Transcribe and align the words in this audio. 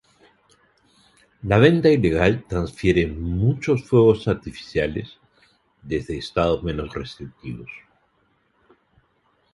La 1.51 1.59
venta 1.59 1.91
ilegal 1.97 2.41
transfiere 2.49 3.05
muchos 3.05 3.83
fuegos 3.87 4.27
artificiales 4.27 5.19
desde 5.83 6.17
estados 6.17 6.63
menos 6.63 6.91
restrictivos. 6.91 7.69